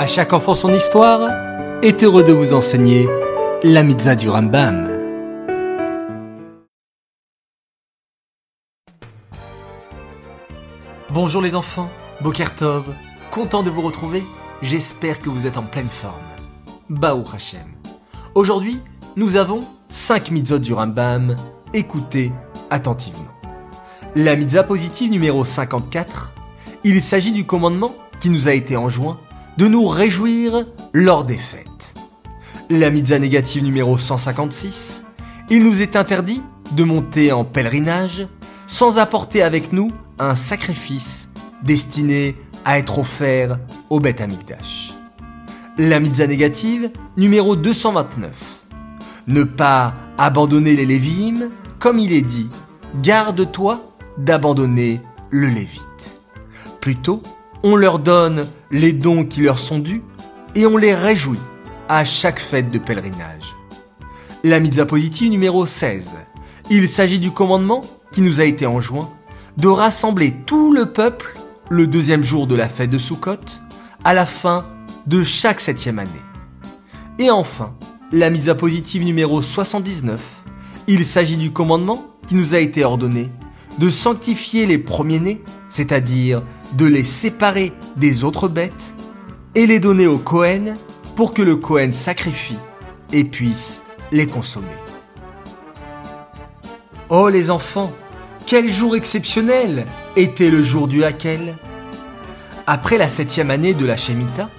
À 0.00 0.06
chaque 0.06 0.32
enfant 0.32 0.54
son 0.54 0.72
histoire 0.72 1.28
est 1.82 2.02
heureux 2.02 2.24
de 2.24 2.32
vous 2.32 2.54
enseigner 2.54 3.06
la 3.62 3.82
mitzvah 3.82 4.16
du 4.16 4.30
Rambam. 4.30 4.88
Bonjour 11.10 11.42
les 11.42 11.54
enfants, 11.54 11.90
Bokertov, 12.22 12.84
content 13.30 13.62
de 13.62 13.68
vous 13.68 13.82
retrouver, 13.82 14.22
j'espère 14.62 15.20
que 15.20 15.28
vous 15.28 15.46
êtes 15.46 15.58
en 15.58 15.64
pleine 15.64 15.90
forme. 15.90 16.14
Baou 16.88 17.22
Hashem. 17.34 17.60
Aujourd'hui, 18.34 18.80
nous 19.16 19.36
avons 19.36 19.66
5 19.90 20.30
mitzvot 20.30 20.60
du 20.60 20.72
Rambam, 20.72 21.36
écoutez 21.74 22.32
attentivement. 22.70 23.28
La 24.16 24.34
mitzvah 24.34 24.62
positive 24.62 25.10
numéro 25.10 25.44
54, 25.44 26.32
il 26.84 27.02
s'agit 27.02 27.32
du 27.32 27.44
commandement 27.44 27.94
qui 28.18 28.30
nous 28.30 28.48
a 28.48 28.54
été 28.54 28.78
enjoint 28.78 29.20
de 29.60 29.68
nous 29.68 29.86
réjouir 29.86 30.64
lors 30.94 31.22
des 31.22 31.36
fêtes. 31.36 31.94
La 32.70 32.88
mitzvah 32.88 33.18
négative 33.18 33.62
numéro 33.62 33.98
156, 33.98 35.04
il 35.50 35.62
nous 35.62 35.82
est 35.82 35.96
interdit 35.96 36.40
de 36.72 36.82
monter 36.82 37.30
en 37.30 37.44
pèlerinage 37.44 38.26
sans 38.66 38.98
apporter 38.98 39.42
avec 39.42 39.74
nous 39.74 39.92
un 40.18 40.34
sacrifice 40.34 41.28
destiné 41.62 42.36
à 42.64 42.78
être 42.78 43.00
offert 43.00 43.58
au 43.90 44.00
Beth 44.00 44.22
Amikdash. 44.22 44.94
La 45.76 46.00
mitzvah 46.00 46.26
négative 46.26 46.90
numéro 47.18 47.54
229, 47.54 48.30
ne 49.26 49.42
pas 49.42 49.92
abandonner 50.16 50.74
les 50.74 50.86
Lévim, 50.86 51.50
comme 51.78 51.98
il 51.98 52.14
est 52.14 52.22
dit, 52.22 52.48
garde-toi 53.02 53.92
d'abandonner 54.16 55.02
le 55.28 55.48
Lévite. 55.48 56.18
Plutôt, 56.80 57.22
on 57.62 57.76
leur 57.76 57.98
donne 57.98 58.48
les 58.70 58.92
dons 58.92 59.24
qui 59.24 59.42
leur 59.42 59.58
sont 59.58 59.78
dus 59.78 60.02
et 60.54 60.66
on 60.66 60.76
les 60.76 60.94
réjouit 60.94 61.38
à 61.88 62.04
chaque 62.04 62.40
fête 62.40 62.70
de 62.70 62.78
pèlerinage. 62.78 63.54
La 64.42 64.60
mitzvah 64.60 64.86
positive 64.86 65.30
numéro 65.30 65.66
16. 65.66 66.16
Il 66.70 66.88
s'agit 66.88 67.18
du 67.18 67.30
commandement 67.30 67.84
qui 68.12 68.22
nous 68.22 68.40
a 68.40 68.44
été 68.44 68.66
enjoint 68.66 69.10
de 69.56 69.68
rassembler 69.68 70.32
tout 70.46 70.72
le 70.72 70.86
peuple 70.86 71.34
le 71.68 71.86
deuxième 71.86 72.24
jour 72.24 72.46
de 72.46 72.56
la 72.56 72.68
fête 72.68 72.90
de 72.90 72.98
Sukkot 72.98 73.36
à 74.04 74.14
la 74.14 74.26
fin 74.26 74.66
de 75.06 75.22
chaque 75.22 75.60
septième 75.60 75.98
année. 75.98 76.10
Et 77.18 77.30
enfin, 77.30 77.74
la 78.12 78.30
mitzvah 78.30 78.54
positive 78.54 79.04
numéro 79.04 79.42
79. 79.42 80.20
Il 80.86 81.04
s'agit 81.04 81.36
du 81.36 81.52
commandement 81.52 82.06
qui 82.26 82.34
nous 82.34 82.54
a 82.54 82.58
été 82.58 82.84
ordonné 82.84 83.30
de 83.80 83.88
sanctifier 83.88 84.66
les 84.66 84.76
premiers-nés, 84.76 85.40
c'est-à-dire 85.70 86.42
de 86.74 86.84
les 86.84 87.02
séparer 87.02 87.72
des 87.96 88.24
autres 88.24 88.46
bêtes, 88.46 88.94
et 89.54 89.66
les 89.66 89.80
donner 89.80 90.06
au 90.06 90.18
Cohen 90.18 90.76
pour 91.16 91.32
que 91.32 91.40
le 91.40 91.56
Cohen 91.56 91.92
sacrifie 91.92 92.58
et 93.10 93.24
puisse 93.24 93.82
les 94.12 94.26
consommer. 94.26 94.66
Oh 97.08 97.30
les 97.30 97.50
enfants, 97.50 97.90
quel 98.44 98.70
jour 98.70 98.94
exceptionnel 98.94 99.86
était 100.14 100.50
le 100.50 100.62
jour 100.62 100.86
du 100.86 101.02
Hakel 101.02 101.56
Après 102.66 102.98
la 102.98 103.08
septième 103.08 103.50
année 103.50 103.72
de 103.72 103.86
la 103.86 103.96
Shemitah, 103.96 104.50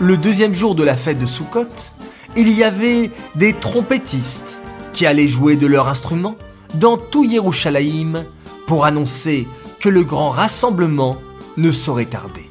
le 0.00 0.16
deuxième 0.16 0.54
jour 0.54 0.74
de 0.74 0.82
la 0.82 0.96
fête 0.96 1.20
de 1.20 1.26
Sukkot, 1.26 1.92
il 2.36 2.50
y 2.50 2.64
avait 2.64 3.12
des 3.36 3.52
trompettistes 3.52 4.60
qui 4.92 5.06
allaient 5.06 5.28
jouer 5.28 5.54
de 5.54 5.68
leur 5.68 5.86
instrument 5.88 6.34
dans 6.74 6.98
tout 6.98 7.24
Yerushalayim 7.24 8.24
pour 8.68 8.84
annoncer 8.84 9.48
que 9.80 9.88
le 9.88 10.04
grand 10.04 10.30
rassemblement 10.30 11.16
ne 11.56 11.72
saurait 11.72 12.04
tarder. 12.04 12.48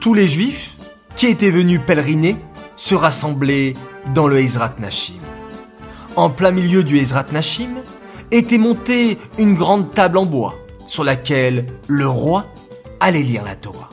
Tous 0.00 0.12
les 0.12 0.28
juifs 0.28 0.76
qui 1.16 1.28
étaient 1.28 1.52
venus 1.52 1.80
pèleriner 1.86 2.36
se 2.76 2.94
rassemblaient 2.94 3.74
dans 4.12 4.26
le 4.26 4.40
Ezrat 4.40 4.74
Nashim. 4.80 5.22
En 6.16 6.30
plein 6.30 6.50
milieu 6.50 6.82
du 6.82 6.98
Ezrat 6.98 7.26
Nashim 7.32 7.76
était 8.32 8.58
montée 8.58 9.18
une 9.38 9.54
grande 9.54 9.94
table 9.94 10.18
en 10.18 10.26
bois 10.26 10.56
sur 10.86 11.04
laquelle 11.04 11.66
le 11.86 12.08
roi 12.08 12.46
allait 12.98 13.22
lire 13.22 13.44
la 13.44 13.54
Torah. 13.54 13.90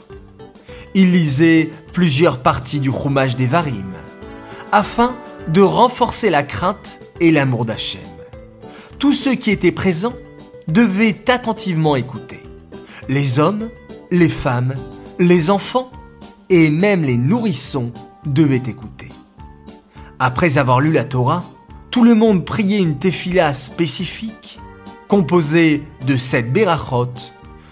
Il 0.95 1.11
lisait 1.11 1.69
plusieurs 1.93 2.39
parties 2.39 2.79
du 2.79 2.91
Chumash 2.91 3.35
des 3.35 3.45
Varim 3.45 3.93
afin 4.71 5.15
de 5.47 5.61
renforcer 5.61 6.31
la 6.31 6.41
crainte 6.41 6.99
et 7.19 7.31
l'amour 7.31 7.65
d'Hachem. 7.65 8.01
Tous 8.97 9.13
ceux 9.13 9.35
qui 9.35 9.51
étaient 9.51 9.71
présents 9.71 10.13
devaient 10.67 11.29
attentivement 11.29 11.95
écouter. 11.95 12.43
Les 13.09 13.39
hommes, 13.39 13.69
les 14.11 14.29
femmes, 14.29 14.75
les 15.19 15.49
enfants 15.49 15.89
et 16.49 16.69
même 16.69 17.03
les 17.03 17.17
nourrissons 17.17 17.91
devaient 18.25 18.63
écouter. 18.67 19.09
Après 20.19 20.57
avoir 20.57 20.79
lu 20.79 20.91
la 20.91 21.05
Torah, 21.05 21.43
tout 21.89 22.03
le 22.03 22.15
monde 22.15 22.45
priait 22.45 22.79
une 22.79 22.97
tefila 22.97 23.53
spécifique, 23.53 24.59
composée 25.07 25.83
de 26.05 26.15
sept 26.15 26.51
berachot. 26.53 27.11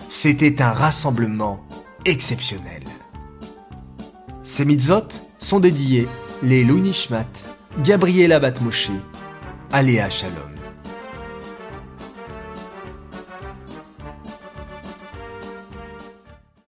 C'était 0.10 0.62
un 0.62 0.72
rassemblement 0.72 1.64
exceptionnel. 2.06 2.84
Ces 4.44 4.66
mitzvot 4.66 5.08
sont 5.38 5.60
dédiés 5.60 6.08
les 6.42 6.64
Louis 6.64 6.82
Nishmat, 6.82 7.28
Gabriela 7.84 8.40
Batmoshe, 8.40 8.92
Aléa 9.72 10.10
Shalom. 10.10 10.59